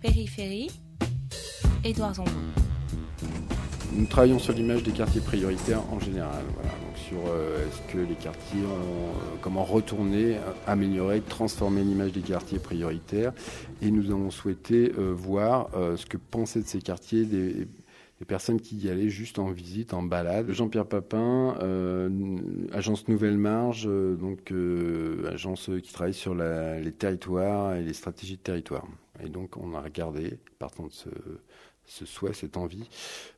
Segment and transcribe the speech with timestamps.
[0.00, 0.70] Périphérie,
[1.84, 2.30] Édouard Zambon.
[3.92, 6.44] Nous travaillons sur l'image des quartiers prioritaires en général.
[6.54, 6.70] Voilà.
[6.70, 12.12] Donc sur euh, est-ce que les quartiers ont, euh, comment retourner, euh, améliorer, transformer l'image
[12.12, 13.32] des quartiers prioritaires.
[13.82, 17.66] Et nous avons souhaité voir ce que pensaient de ces quartiers des,
[18.26, 20.50] personnes qui y allaient juste en visite, en balade.
[20.50, 21.56] Jean-Pierre Papin,
[22.72, 24.52] agence Nouvelle Marge, donc
[25.30, 28.86] agence qui travaille sur la- les territoires et les stratégies de territoire.
[29.24, 31.08] Et donc on a regardé, partant de ce,
[32.04, 32.88] souhait, cette envie,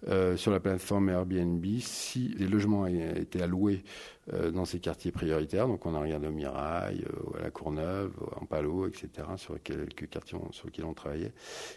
[0.09, 3.84] euh, sur la plateforme Airbnb, si les logements étaient alloués
[4.32, 5.69] euh, dans ces quartiers prioritaires.
[5.69, 10.08] Donc on a regardé au Mirail, euh, à la Courneuve, en Palo, etc., sur quelques
[10.08, 11.32] quartiers sur lesquels on travaillait.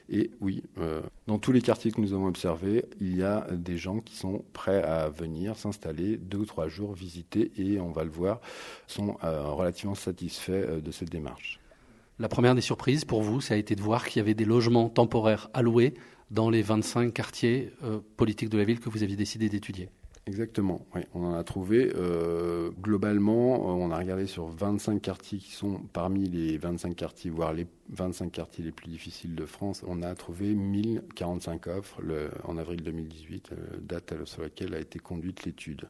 [0.09, 0.64] Et oui,
[1.28, 4.44] dans tous les quartiers que nous avons observés, il y a des gens qui sont
[4.54, 8.42] prêts à venir s'installer deux ou trois jours, visiter, et on va le voir,
[8.88, 11.59] sont relativement satisfaits de cette démarche.
[12.20, 14.45] La première des surprises pour vous, ça a été de voir qu'il y avait des
[14.45, 15.94] logements temporaires alloués
[16.31, 19.89] dans les 25 quartiers euh, politiques de la ville que vous aviez décidé d'étudier.
[20.25, 21.92] Exactement, oui, on en a trouvé.
[21.95, 27.30] euh, globalement, euh, on a regardé sur 25 quartiers qui sont parmi les 25 quartiers,
[27.30, 29.83] voire les 25 quartiers les plus difficiles de France.
[29.86, 32.02] On a trouvé 1045 offres
[32.45, 35.89] en avril 2018, euh, date sur laquelle a été conduite l'étude.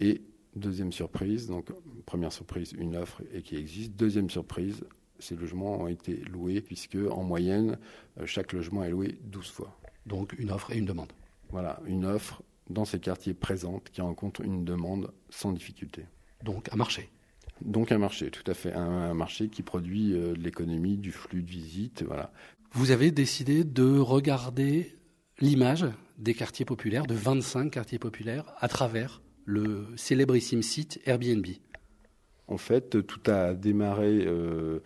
[0.00, 0.22] Et
[0.56, 1.66] deuxième surprise, donc
[2.06, 3.92] première surprise, une offre et qui existe.
[3.96, 4.82] Deuxième surprise,
[5.18, 7.78] ces logements ont été loués puisque en moyenne,
[8.20, 9.78] euh, chaque logement est loué 12 fois.
[10.06, 11.12] Donc une offre et une demande.
[11.50, 16.04] Voilà, une offre dans ces quartiers présente qui rencontre une demande sans difficulté.
[16.44, 17.08] Donc un marché.
[17.62, 21.10] Donc un marché, tout à fait, un, un marché qui produit euh, de l'économie, du
[21.10, 22.32] flux de visites, voilà.
[22.72, 24.94] Vous avez décidé de regarder
[25.40, 25.86] l'image
[26.18, 31.46] des quartiers populaires, de 25 quartiers populaires, à travers le célébrissime site Airbnb.
[32.48, 34.80] En fait, tout a démarré euh,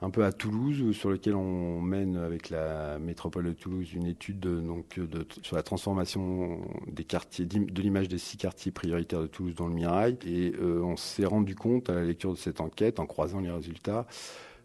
[0.00, 4.46] un peu à Toulouse, sur lequel on mène avec la métropole de Toulouse une étude
[5.42, 10.18] sur la transformation de l'image des six quartiers prioritaires de Toulouse dans le Mirail.
[10.26, 13.50] Et euh, on s'est rendu compte à la lecture de cette enquête, en croisant les
[13.50, 14.06] résultats,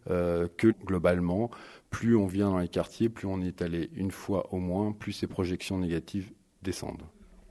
[0.10, 1.52] euh, que globalement,
[1.90, 5.12] plus on vient dans les quartiers, plus on est allé une fois au moins, plus
[5.12, 6.32] ces projections négatives
[6.62, 7.04] descendent.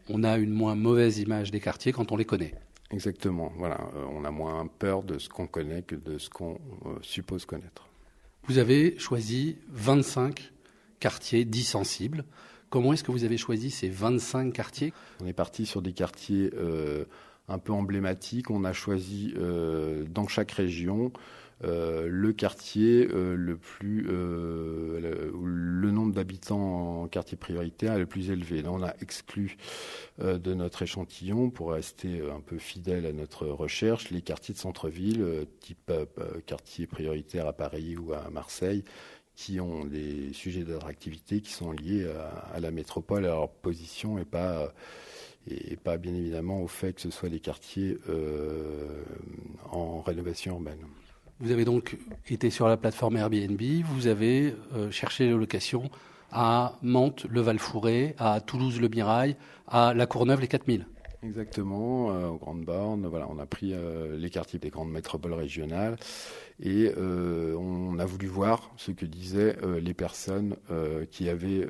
[0.09, 2.55] On a une moins mauvaise image des quartiers quand on les connaît.
[2.91, 3.53] Exactement.
[3.56, 6.97] Voilà, Euh, on a moins peur de ce qu'on connaît que de ce qu'on euh,
[7.03, 7.87] suppose connaître.
[8.44, 10.53] Vous avez choisi 25
[11.00, 12.25] quartiers dits sensibles.
[12.71, 14.93] Comment est-ce que vous avez choisi ces 25 quartiers?
[15.21, 17.04] On est parti sur des quartiers euh,
[17.49, 18.51] un peu emblématiques.
[18.51, 21.13] On a choisi euh, dans chaque région
[21.65, 28.31] euh, le quartier euh, le plus euh, le, nombre d'habitants en quartier prioritaire le plus
[28.31, 28.63] élevé.
[28.67, 29.57] On a exclu
[30.21, 34.55] euh, de notre échantillon pour rester euh, un peu fidèle à notre recherche les quartiers
[34.55, 35.91] de centre-ville, type
[36.47, 38.85] quartier prioritaire à Paris ou à Marseille
[39.35, 44.19] qui ont des sujets d'attractivité qui sont liés à, à la métropole, à leur position
[44.19, 44.73] et pas
[45.51, 49.03] et pas bien évidemment au fait que ce soit des quartiers euh,
[49.71, 50.79] en rénovation urbaine.
[51.41, 51.97] Vous avez donc
[52.29, 55.91] été sur la plateforme Airbnb, vous avez euh, cherché les locations
[56.33, 59.37] à Mantes, le Val-Fouré, à Toulouse, le Mirail,
[59.67, 60.87] à La Courneuve, les 4000.
[61.25, 63.06] Exactement, euh, aux grandes bornes.
[63.09, 65.97] Voilà, on a pris euh, les quartiers des grandes métropoles régionales
[66.61, 71.69] et euh, on a voulu voir ce que disaient euh, les personnes euh, qui avaient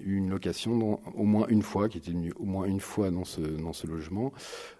[0.00, 3.10] eu une location dans, au moins une fois, qui étaient venues au moins une fois
[3.12, 4.32] dans ce, dans ce logement,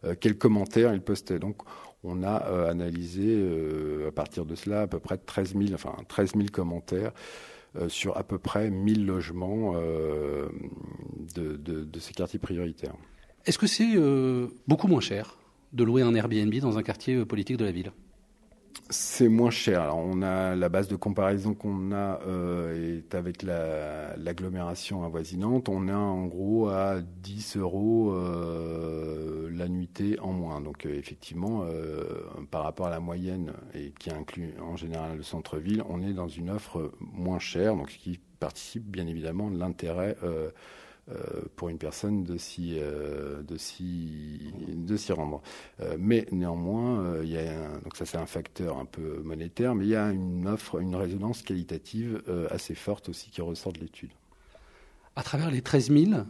[0.04, 1.38] euh, quels commentaires ils postaient.
[1.38, 1.62] Donc,
[2.02, 2.34] on a
[2.68, 3.44] analysé
[4.06, 7.12] à partir de cela à peu près 13 000, enfin 13 000 commentaires
[7.76, 10.48] euh, sur à peu près 1000 logements euh,
[11.34, 12.94] de, de, de ces quartiers prioritaires.
[13.48, 15.38] Est-ce que c'est euh, beaucoup moins cher
[15.72, 17.92] de louer un Airbnb dans un quartier euh, politique de la ville?
[18.90, 19.80] C'est moins cher.
[19.80, 25.70] Alors, on a la base de comparaison qu'on a euh, est avec la- l'agglomération avoisinante.
[25.70, 28.14] On est en gros à 10 euros
[29.50, 30.60] la nuitée en moins.
[30.60, 31.64] Donc effectivement,
[32.50, 36.28] par rapport à la moyenne et qui inclut en général le centre-ville, on est dans
[36.28, 37.76] une offre moins chère.
[37.76, 40.16] Donc qui participe bien évidemment de l'intérêt.
[41.10, 45.40] Euh, pour une personne de s'y euh, de s'y de s'y rendre.
[45.80, 49.74] Euh, mais néanmoins, il y a un, donc ça c'est un facteur un peu monétaire,
[49.74, 53.80] mais il y a une offre, une résonance qualitative assez forte aussi qui ressort de
[53.80, 54.10] l'étude.
[55.16, 56.20] À travers les 13 000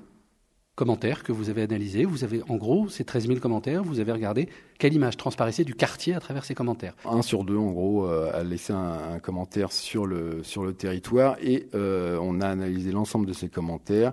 [0.76, 4.12] commentaires que vous avez analysés, vous avez en gros ces 13 000 commentaires, vous avez
[4.12, 4.48] regardé
[4.78, 8.44] quelle image transparaissait du quartier à travers ces commentaires Un sur deux, en gros, a
[8.44, 13.48] laissé un, commentaire sur le, sur le territoire et on a analysé l'ensemble de ces
[13.48, 14.12] commentaires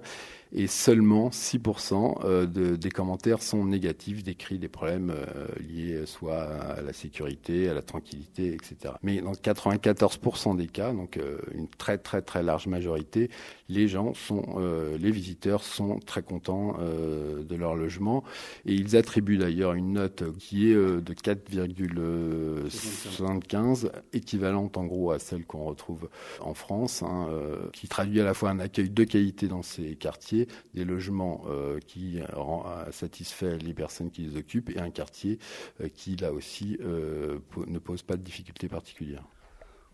[0.57, 6.43] et seulement 6% euh, de, des commentaires sont négatifs, décrits des problèmes euh, liés soit
[6.43, 8.93] à la sécurité, à la tranquillité, etc.
[9.03, 13.29] Mais dans 94% des cas, donc euh, une très très très large majorité,
[13.67, 14.59] les gens sont,
[14.99, 18.23] les visiteurs sont très contents de leur logement
[18.65, 25.45] et ils attribuent d'ailleurs une note qui est de 4,75, équivalente en gros à celle
[25.45, 26.09] qu'on retrouve
[26.41, 27.27] en France, hein,
[27.73, 31.79] qui traduit à la fois un accueil de qualité dans ces quartiers des logements euh,
[31.79, 35.39] qui euh, satisfait les personnes qui les occupent et un quartier
[35.81, 39.25] euh, qui, là aussi, ne pose pas de difficultés particulières.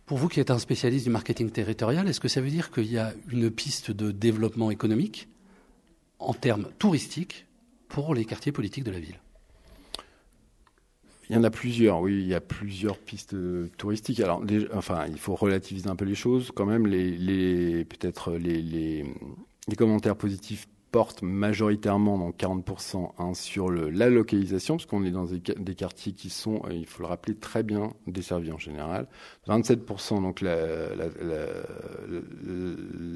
[0.05, 2.91] Pour vous qui êtes un spécialiste du marketing territorial, est-ce que ça veut dire qu'il
[2.91, 5.29] y a une piste de développement économique
[6.19, 7.45] en termes touristiques
[7.87, 9.19] pour les quartiers politiques de la ville?
[11.29, 13.37] Il y en a plusieurs, oui, il y a plusieurs pistes
[13.77, 14.19] touristiques.
[14.19, 14.43] Alors,
[14.73, 16.51] enfin, il faut relativiser un peu les choses.
[16.53, 19.05] Quand même, les, peut-être les, les
[19.77, 25.25] commentaires positifs portent majoritairement, donc 40%, hein, sur le, la localisation, parce qu'on est dans
[25.25, 29.07] des, quartiers qui sont, euh, il faut le rappeler, très bien desservis en général.
[29.47, 31.05] 27%, donc la, la,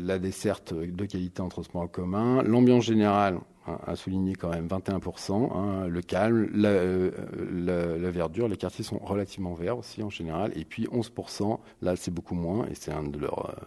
[0.05, 2.41] la, desserte de qualité en transport en commun.
[2.43, 5.53] L'ambiance générale, hein, a souligné quand même 21%.
[5.53, 7.11] Hein, le calme, euh,
[7.53, 10.53] la, verdure, les quartiers sont relativement verts aussi en général.
[10.55, 13.49] Et puis 11%, là c'est beaucoup moins, et c'est un de leurs...
[13.49, 13.65] Euh,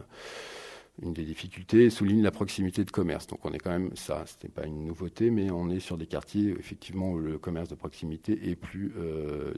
[1.03, 3.27] une des difficultés souligne la proximité de commerce.
[3.27, 5.97] Donc on est quand même, ça, ce n'est pas une nouveauté, mais on est sur
[5.97, 9.53] des quartiers effectivement où le commerce de proximité est plus euh,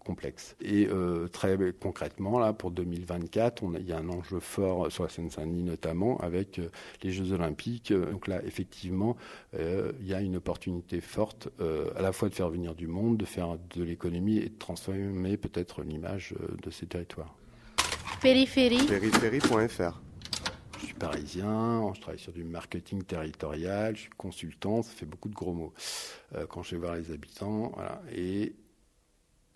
[0.00, 0.56] complexe.
[0.60, 5.04] Et euh, très concrètement, là, pour 2024, on il y a un enjeu fort sur
[5.04, 6.70] la Seine-Saint-Denis notamment avec euh,
[7.02, 7.92] les Jeux Olympiques.
[7.92, 9.16] Donc là, effectivement,
[9.52, 11.48] il y a une opportunité forte
[11.96, 15.36] à la fois de faire venir du monde, de faire de l'économie et de transformer
[15.36, 17.34] peut-être l'image de ces territoires.
[18.20, 18.84] Périphérie.
[18.86, 20.03] Périphérie.fr
[20.84, 25.30] je suis parisien, je travaille sur du marketing territorial, je suis consultant, ça fait beaucoup
[25.30, 25.72] de gros mots
[26.34, 27.72] euh, quand je vais voir les habitants.
[28.14, 28.54] Et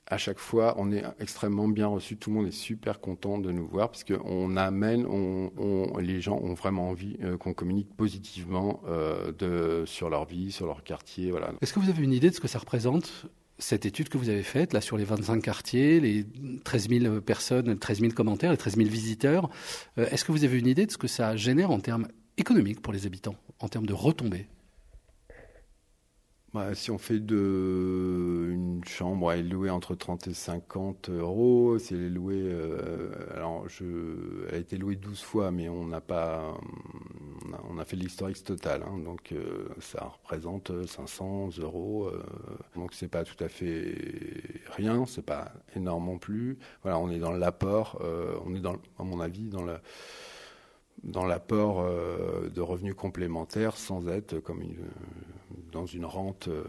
[0.06, 2.16] à chaque fois, on est extrêmement bien reçu.
[2.16, 5.06] Tout le monde est super content de nous voir parce qu'on amène,
[6.00, 10.82] les gens ont vraiment envie euh, qu'on communique positivement euh, sur leur vie, sur leur
[10.82, 11.32] quartier.
[11.60, 13.26] Est-ce que vous avez une idée de ce que ça représente
[13.58, 16.24] cette étude que vous avez faite, là, sur les 25 quartiers, les
[16.64, 19.50] 13 000 personnes, 13 000 commentaires, les 13 000 visiteurs,
[19.98, 22.80] euh, est-ce que vous avez une idée de ce que ça génère en termes économiques
[22.80, 24.46] pour les habitants, en termes de retombées?
[26.54, 31.78] Bah, si on fait de une chambre, elle est louée entre 30 et 50 euros.
[31.78, 35.86] Si elle est louée, euh, alors je, elle a été louée 12 fois, mais on
[35.86, 36.56] n'a pas,
[37.68, 42.06] on a, fait l'historique total, hein, donc euh, ça représente 500 euros.
[42.06, 42.22] Euh,
[42.74, 43.94] donc c'est pas tout à fait
[44.76, 46.58] rien, c'est pas énorme non plus.
[46.82, 48.00] Voilà, on est dans l'apport,
[48.44, 48.64] on est
[48.98, 49.64] à mon avis, dans
[51.04, 54.60] dans l'apport de revenus complémentaires sans être comme
[55.72, 56.64] dans une rente euh,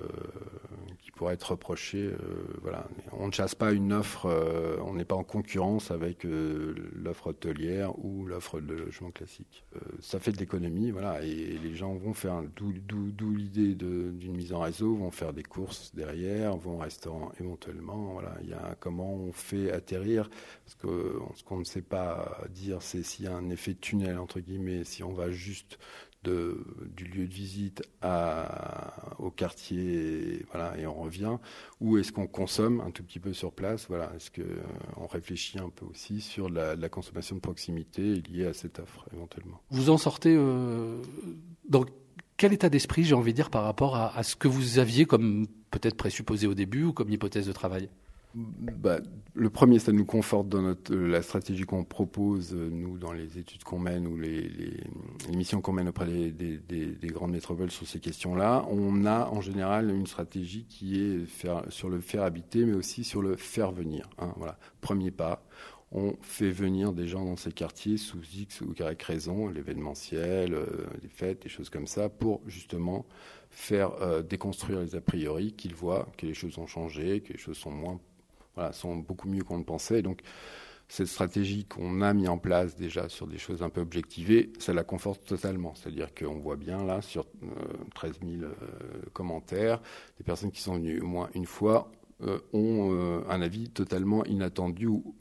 [1.19, 2.05] pourrait être reprochée.
[2.05, 2.17] Euh,
[2.61, 2.87] voilà.
[3.11, 7.91] On ne chasse pas une offre, euh, on n'est pas en concurrence avec l'offre hôtelière
[7.99, 9.65] ou l'offre de logement classique.
[9.99, 14.61] ça fait de l'économie, voilà, et les gens vont faire, d'où l'idée d'une mise en
[14.61, 18.13] réseau, vont faire des courses derrière, vont au restaurant éventuellement.
[18.13, 18.37] Voilà.
[18.43, 20.29] Il y a comment on fait atterrir,
[20.63, 24.17] parce que ce qu'on ne sait pas dire, c'est s'il y a un effet tunnel,
[24.17, 25.79] entre guillemets, si on va juste
[26.23, 27.81] du lieu de visite
[29.19, 31.37] au quartier, voilà, et on revient,
[31.79, 35.69] ou est-ce qu'on consomme un tout petit peu sur place, voilà, est-ce qu'on réfléchit un
[35.69, 39.61] peu aussi sur la, consommation de proximité liée à cette offre éventuellement?
[39.69, 41.01] Vous en sortez euh,
[41.67, 41.85] dans
[42.37, 45.47] quel état d'esprit, j'ai envie de dire, par rapport à ce que vous aviez comme
[45.71, 47.89] peut-être présupposé au début ou comme hypothèse de travail?
[48.35, 48.99] Bah,
[49.33, 53.39] le premier, ça nous conforte dans euh, la stratégie qu'on propose, euh, nous, dans les
[53.39, 54.51] études qu'on mène ou les,
[55.33, 58.67] missions qu'on mène auprès des, des, des, grandes métropoles sur ces questions-là.
[58.69, 61.25] On a en général une stratégie qui est
[61.69, 64.07] sur le faire habiter, mais aussi sur le faire venir.
[64.19, 64.59] Hein, voilà.
[64.79, 65.43] Premier pas,
[65.91, 70.67] on fait venir des gens dans ces quartiers sous X ou Y raison, l'événementiel, euh,
[71.01, 73.07] les fêtes, des choses comme ça, pour justement
[73.49, 77.57] faire déconstruire les a priori, qu'ils voient que les choses ont changé, que les choses
[77.57, 77.99] sont moins
[78.71, 80.01] sont beaucoup mieux qu'on ne pensait.
[80.01, 80.21] donc,
[80.89, 84.73] cette stratégie qu'on a mis en place déjà sur des choses un peu objectivées, ça
[84.73, 85.75] la conforte totalement.
[85.75, 87.27] C'est-à-dire qu'on voit bien là, sur
[87.93, 88.53] 13 euh, 000 euh,
[89.13, 89.81] commentaires,
[90.17, 91.91] des personnes qui sont venues au moins une fois
[92.21, 95.15] euh, ont un avis totalement inattendu ou,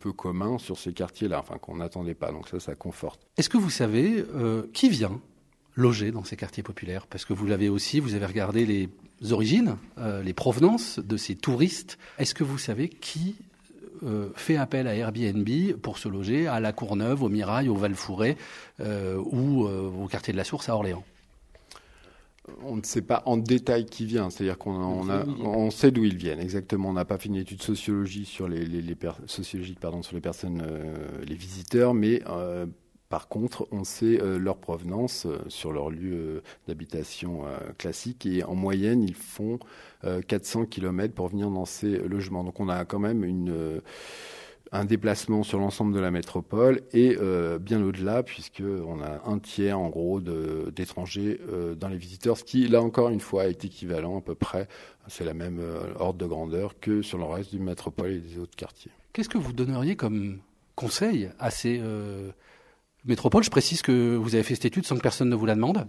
[0.00, 2.32] peu commun sur ces quartiers-là, enfin qu'on n'attendait pas.
[2.32, 3.24] Donc ça, ça conforte.
[3.36, 4.24] Est-ce que vous savez
[4.72, 5.20] qui vient
[5.80, 8.88] loger dans ces quartiers populaires Parce que vous l'avez aussi, vous avez regardé les
[9.32, 11.98] origines, euh, les provenances de ces touristes.
[12.18, 13.36] Est-ce que vous savez qui
[14.02, 15.48] euh, fait appel à Airbnb
[15.82, 17.94] pour se loger à La Courneuve, au Mirail, au val
[18.80, 21.04] euh, ou au quartier de la Source à Orléans?
[22.64, 26.40] On ne sait pas en détail qui vient, c'est-à-dire qu'on on, sait d'où ils viennent
[26.40, 26.88] exactement.
[26.88, 28.66] On n'a pas fait une étude sociologie sur les,
[29.26, 30.60] sociologique pardon sur les personnes,
[31.24, 32.22] les visiteurs, mais
[33.10, 37.42] par contre, on sait euh, leur provenance euh, sur leur lieu euh, d'habitation
[37.76, 39.58] classique et en moyenne, ils font
[40.28, 42.44] 400 km pour venir dans ces logements.
[42.44, 43.82] Donc on a quand même
[44.70, 47.16] un déplacement sur l'ensemble de la métropole et
[47.60, 51.40] bien au-delà, puisqu'on a un tiers en gros d'étrangers
[51.76, 54.68] dans les visiteurs, ce qui là encore une fois est équivalent à peu près,
[55.08, 55.60] c'est la même
[55.98, 58.92] ordre de grandeur que sur le reste du métropole et des autres quartiers.
[59.12, 60.38] Qu'est-ce que vous donneriez comme
[60.76, 61.80] conseil à ces
[63.04, 63.42] métropole.
[63.42, 65.86] Je précise que vous avez fait cette étude sans que personne ne vous la demande.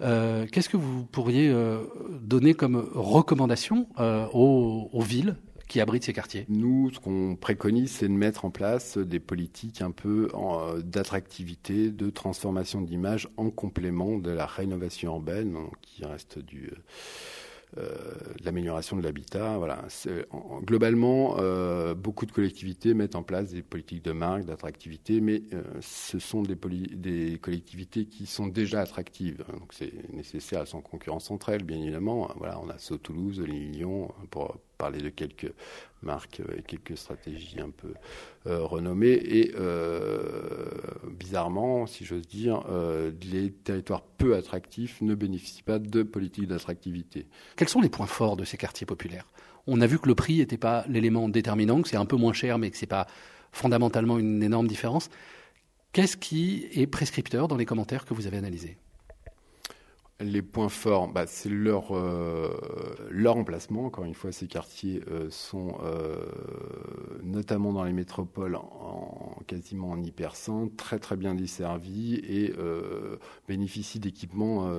[0.00, 1.82] Euh, qu'est-ce que vous pourriez euh,
[2.22, 5.36] donner comme recommandation euh, aux, villes
[5.68, 6.46] qui abritent ces quartiers?
[6.48, 10.28] Nous, ce qu'on préconise, c'est de mettre en place des politiques un peu
[10.84, 16.70] d'attractivité, de transformation d'image en complément de la rénovation urbaine, qui reste du
[18.44, 19.58] l'amélioration de l'habitat.
[19.58, 19.84] Voilà.
[20.62, 25.62] globalement, euh, beaucoup de collectivités mettent en place des politiques de marque, d'attractivité, mais euh,
[25.80, 29.44] ce sont des, des, collectivités qui sont déjà attractives.
[29.52, 32.30] Donc c'est nécessaire, elles sont en concurrence entre elles, bien évidemment.
[32.36, 35.52] Voilà, on a Sceaux Toulouse, Lyon, pour parler de quelques
[36.02, 37.92] marques et quelques stratégies un peu
[38.46, 39.12] euh, renommées.
[39.12, 40.70] Et euh,
[41.10, 47.26] bizarrement, si j'ose dire, euh, les territoires peu attractifs ne bénéficient pas de politique d'attractivité.
[47.56, 49.26] Quels sont les points forts de ces quartiers populaires?
[49.66, 52.32] On a vu que le prix n'était pas l'élément déterminant, que c'est un peu moins
[52.32, 53.06] cher, mais que ce n'est pas
[53.52, 55.10] fondamentalement une énorme différence.
[55.92, 58.78] Qu'est-ce qui est prescripteur dans les commentaires que vous avez analysés?
[60.20, 62.50] Les points forts, bah, c'est leur, euh,
[63.10, 63.86] leur emplacement.
[63.86, 66.16] Encore une fois, ces quartiers euh, sont euh,
[67.22, 72.52] notamment dans les métropoles en, quasiment en hypercentre, très très bien desservis et
[73.48, 74.70] bénéficient d'équipements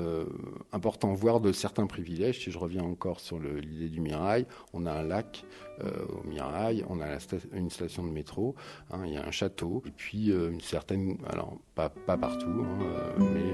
[0.72, 2.44] importants, voire de certains privilèges.
[2.44, 5.44] Si je reviens encore sur l'idée du Mirail, on a un lac
[5.82, 7.18] au Mirail, on a
[7.54, 8.56] une station de métro,
[8.92, 13.26] hein, il y a un château, et puis une certaine, alors pas, pas partout, hein,
[13.34, 13.51] mais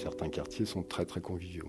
[0.00, 1.68] certains quartiers sont très très conviviaux.